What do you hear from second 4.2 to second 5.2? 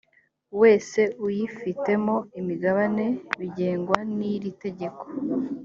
iri tegeko